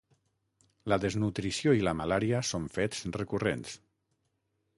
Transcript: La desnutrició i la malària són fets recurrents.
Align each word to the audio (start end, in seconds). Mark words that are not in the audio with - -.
La 0.93 0.97
desnutrició 1.03 1.75
i 1.81 1.83
la 1.89 1.93
malària 1.99 2.41
són 2.53 2.67
fets 2.79 3.05
recurrents. 3.19 3.77